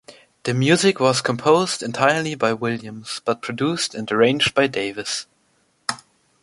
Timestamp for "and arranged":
3.93-4.55